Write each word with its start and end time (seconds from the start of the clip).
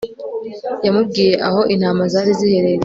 yamubwiyeaho 0.85 1.61
intama 1.73 2.03
zari 2.13 2.31
ziherereye 2.39 2.79